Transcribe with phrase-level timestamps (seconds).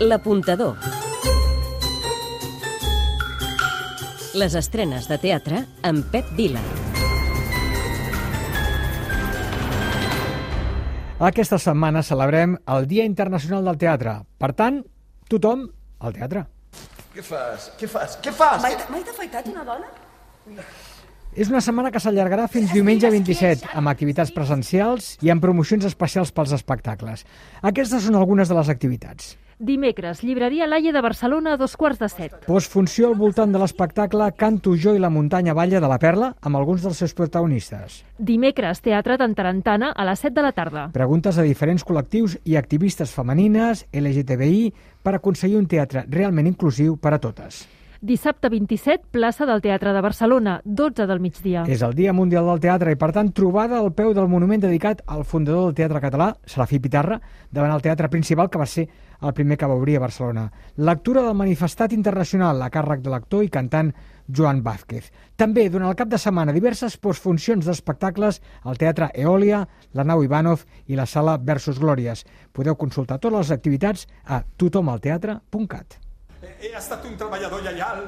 [0.00, 0.76] L'apuntador.
[4.38, 6.62] Les estrenes de teatre amb Pep Vila.
[11.18, 14.14] Aquesta setmana celebrem el Dia Internacional del Teatre.
[14.38, 14.84] Per tant,
[15.26, 15.66] tothom
[15.98, 16.44] al teatre.
[17.16, 17.72] Què fas?
[17.80, 18.20] Què fas?
[18.22, 18.62] Què fas?
[18.62, 19.90] Mai, mai t'ha afaitat una dona?
[21.38, 26.32] És una setmana que s'allargarà fins diumenge 27, amb activitats presencials i amb promocions especials
[26.34, 27.22] pels espectacles.
[27.62, 29.36] Aquestes són algunes de les activitats.
[29.62, 32.34] Dimecres, llibreria Laia de Barcelona a dos quarts de set.
[32.48, 36.58] Postfunció al voltant de l'espectacle Canto jo i la muntanya balla de la Perla amb
[36.58, 38.02] alguns dels seus protagonistes.
[38.18, 40.88] Dimecres, teatre d'Entarantana a les 7 de la tarda.
[40.90, 44.70] Preguntes a diferents col·lectius i activistes femenines, LGTBI,
[45.06, 47.68] per aconseguir un teatre realment inclusiu per a totes.
[48.00, 51.64] Dissabte 27, plaça del Teatre de Barcelona, 12 del migdia.
[51.66, 55.02] És el Dia Mundial del Teatre i, per tant, trobada al peu del monument dedicat
[55.10, 57.18] al fundador del teatre català, Serafí Pitarra,
[57.50, 58.86] davant el teatre principal, que va ser
[59.18, 60.46] el primer que va obrir a Barcelona.
[60.76, 63.90] Lectura del manifestat internacional a càrrec de l'actor i cantant
[64.30, 65.10] Joan Vázquez.
[65.34, 69.64] També, durant el cap de setmana, diverses postfuncions d'espectacles al Teatre Eòlia,
[69.98, 72.22] la Nau Ivanov i la Sala Versus Glòries.
[72.54, 76.04] Podeu consultar totes les activitats a totomalteatre.cat.
[76.58, 78.00] Ha estat un treballador lleial,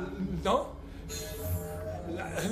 [0.45, 0.56] no?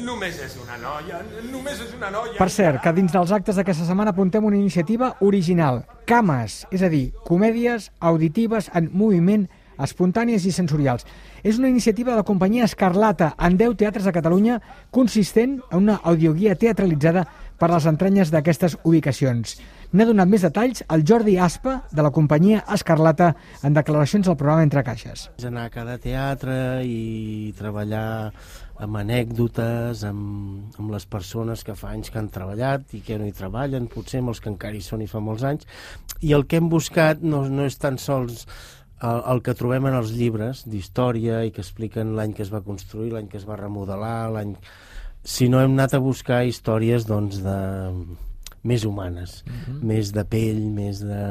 [0.04, 1.18] Només és una noia,
[1.50, 2.36] només és una noia.
[2.38, 6.90] Per cert, que dins dels actes d'aquesta setmana apuntem una iniciativa original, Cames, és a
[6.92, 11.06] dir, comèdies auditives en moviment espontànies i sensorials.
[11.42, 14.60] És una iniciativa de la companyia Escarlata en 10 teatres de Catalunya
[14.94, 17.26] consistent en una audioguia teatralitzada
[17.58, 19.58] per les entranyes d'aquestes ubicacions.
[19.88, 23.30] N'ha donat més detalls el Jordi Aspa, de la companyia Escarlata,
[23.64, 25.28] en declaracions al programa Entre Caixes.
[25.48, 28.30] Anar a cada teatre i treballar
[28.78, 33.26] amb anècdotes, amb, amb les persones que fa anys que han treballat i que no
[33.26, 35.64] hi treballen, potser amb els que encara hi són i fa molts anys.
[36.20, 38.44] I el que hem buscat no, no és tan sols
[39.00, 42.62] el, el que trobem en els llibres d'història i que expliquen l'any que es va
[42.66, 44.54] construir, l'any que es va remodelar, l'any
[45.28, 47.58] sinó hem anat a buscar històries doncs, de,
[48.64, 49.42] més humanes,
[49.80, 51.22] més de pell, més de...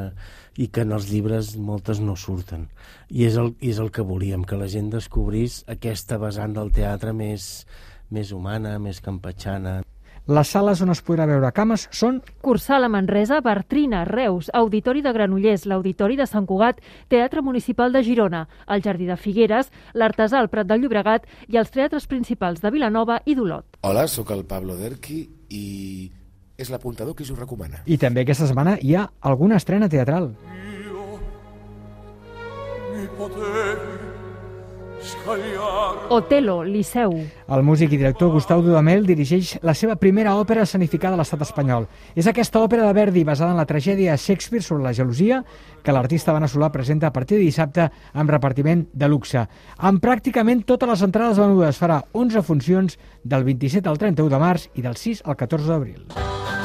[0.57, 2.67] i que en els llibres moltes no surten.
[3.09, 7.13] I és el, és el que volíem, que la gent descobrís aquesta vessant del teatre
[7.13, 7.67] més,
[8.09, 9.81] més humana, més campatxana.
[10.27, 15.13] Les sales on es podrà veure cames són Cursal a Manresa, Bartrina, Reus, Auditori de
[15.15, 20.49] Granollers, l'Auditori de Sant Cugat, Teatre Municipal de Girona, el Jardí de Figueres, l'Artesà al
[20.51, 23.79] Prat del Llobregat i els teatres principals de Vilanova i d'Olot.
[23.87, 26.11] Hola, sóc el Pablo Derqui i
[26.59, 27.85] és l'apuntador que us ho recomana.
[27.85, 30.33] i també aquesta setmana hi ha alguna estrena teatral.
[30.83, 31.07] Io
[32.91, 33.96] mi potevi.
[36.09, 37.13] Otelo, Liceu.
[37.47, 41.87] El músic i director Gustau Dudamel dirigeix la seva primera òpera escenificada a l'estat espanyol.
[42.15, 45.41] És aquesta òpera de Verdi basada en la tragèdia de Shakespeare sobre la gelosia
[45.83, 49.47] que l'artista veneçolà presenta a partir de dissabte amb repartiment de luxe.
[49.77, 54.69] Amb pràcticament totes les entrades venudes farà 11 funcions del 27 al 31 de març
[54.75, 56.56] i del 6 al 14 d'abril.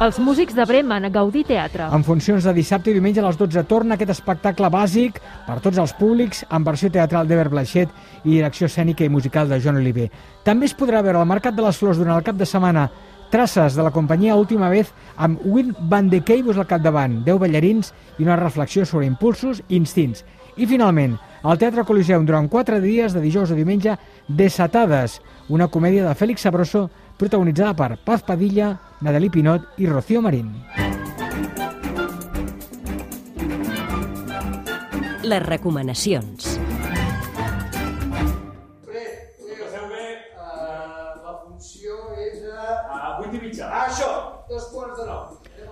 [0.00, 1.90] Els músics de Bremen, Gaudí Teatre.
[1.92, 5.76] En funcions de dissabte i diumenge a les 12 torna aquest espectacle bàsic per tots
[5.82, 7.92] els públics amb versió teatral d'Ever Blaixet
[8.24, 10.06] i direcció escènica i musical de Joan Oliver.
[10.42, 12.86] També es podrà veure al Mercat de les Flors durant el cap de setmana
[13.30, 14.88] traces de la companyia Última Vez
[15.20, 19.76] amb Win Van de Keibus al capdavant, 10 ballarins i una reflexió sobre impulsos i
[19.76, 20.24] instints.
[20.56, 26.08] I finalment, al Teatre Coliseum durant 4 dies de dijous a diumenge Desatades, una comèdia
[26.08, 26.88] de Fèlix Sabroso
[27.20, 28.72] protagonitzada per Paz Padilla,
[29.04, 30.48] Nadalí Pinot i Rocío Marín.
[35.28, 36.56] Les recomanacions.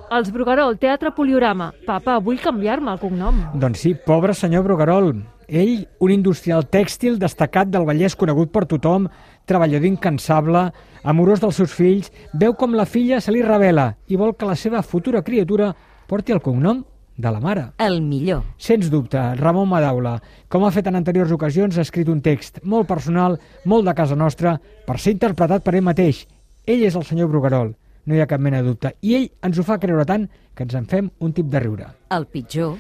[0.09, 1.73] Els Bruguerol, Teatre Poliorama.
[1.87, 3.43] Papa, vull canviar-me el cognom.
[3.61, 5.13] Doncs sí, pobre senyor Bruguerol.
[5.49, 9.07] Ell, un industrial tèxtil destacat del Vallès conegut per tothom,
[9.49, 10.67] treballador incansable,
[11.09, 14.59] amorós dels seus fills, veu com la filla se li revela i vol que la
[14.61, 15.71] seva futura criatura
[16.07, 16.83] porti el cognom
[17.17, 17.65] de la mare.
[17.81, 18.43] El millor.
[18.61, 20.19] Sens dubte, Ramon Madaula,
[20.53, 24.21] com ha fet en anteriors ocasions, ha escrit un text molt personal, molt de casa
[24.21, 26.27] nostra, per ser interpretat per ell mateix.
[26.69, 27.73] Ell és el senyor Bruguerol,
[28.05, 28.93] no hi ha cap mena de dubte.
[29.01, 31.89] I ell ens ho fa creure tant que ens en fem un tip de riure.
[32.13, 32.77] El pitjor.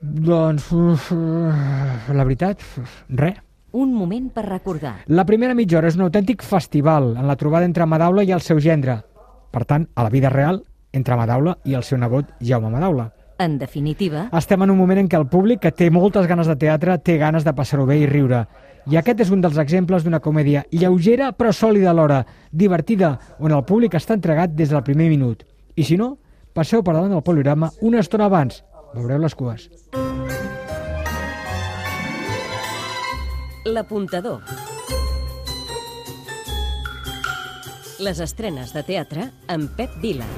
[0.00, 0.70] Doncs,
[2.18, 2.62] la veritat,
[3.08, 3.42] res.
[3.72, 4.94] Un moment per recordar.
[5.12, 8.40] La primera mitja hora és un autèntic festival en la trobada entre Madaula i el
[8.40, 9.02] seu gendre.
[9.52, 10.62] Per tant, a la vida real,
[10.92, 13.10] entre Madaula i el seu nebot Jaume Madaula.
[13.38, 16.56] En definitiva, Estem en un moment en què el públic, que té moltes ganes de
[16.58, 18.46] teatre, té ganes de passar-ho bé i riure.
[18.88, 23.66] I aquest és un dels exemples d'una comèdia lleugera però sòlida alhora, divertida, on el
[23.68, 25.44] públic està entregat des del primer minut.
[25.76, 26.16] I si no,
[26.54, 28.64] passeu per davant del poligrama una estona abans.
[28.94, 29.68] Veureu les cues.
[33.68, 34.40] L'apuntador.
[37.98, 40.28] Les estrenes de teatre amb Pep Vila.